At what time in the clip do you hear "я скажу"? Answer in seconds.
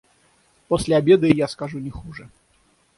1.35-1.77